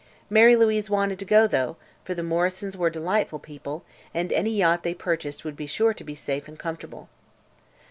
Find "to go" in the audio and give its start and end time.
1.19-1.45